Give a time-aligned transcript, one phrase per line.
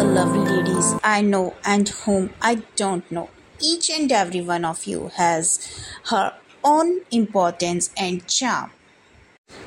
[0.00, 3.28] the lovely ladies I know and whom I don't know.
[3.60, 5.44] Each and every one of you has
[6.06, 6.32] her
[6.64, 8.70] own importance and charm.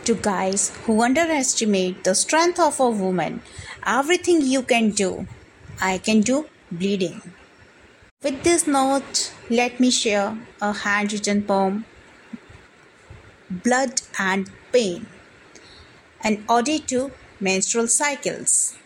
[0.06, 3.44] To guys who underestimate the strength of a woman,
[3.86, 5.28] everything you can do,
[5.80, 7.22] I can do bleeding.
[8.24, 11.86] With this note, let me share a handwritten poem
[13.52, 15.06] Blood and Pain,
[16.22, 18.80] an ode to menstrual cycles.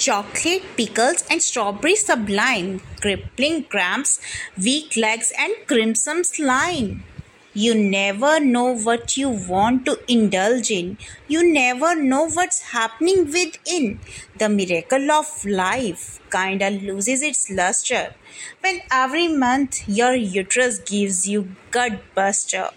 [0.00, 4.18] Chocolate, pickles, and strawberry sublime, crippling cramps,
[4.56, 7.04] weak legs, and crimson slime.
[7.52, 10.96] You never know what you want to indulge in.
[11.28, 14.00] You never know what's happening within.
[14.38, 18.14] The miracle of life kinda loses its luster
[18.60, 22.70] when every month your uterus gives you gut buster.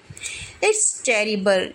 [0.62, 1.72] It's terrible.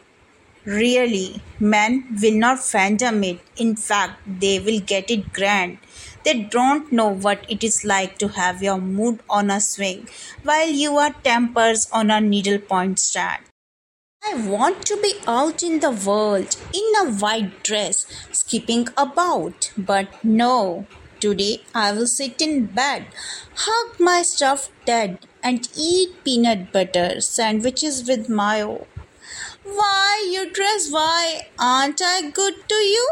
[0.69, 3.41] Really, men will not phantom it.
[3.57, 5.79] In fact, they will get it grand.
[6.27, 10.09] They don't know what it is like to have your mood on a swing
[10.43, 13.45] while your tempers on a needlepoint stand.
[14.23, 20.23] I want to be out in the world in a white dress, skipping about, but
[20.23, 20.87] no.
[21.19, 23.07] Today I will sit in bed,
[23.55, 28.87] hug my stuffed dead, and eat peanut butter sandwiches with mayo.
[29.69, 30.91] Why, you dress?
[30.91, 33.09] why aren't I good to you?